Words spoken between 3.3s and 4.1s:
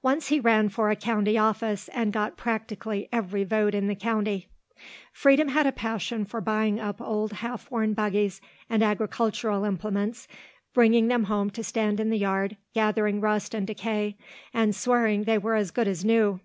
vote in the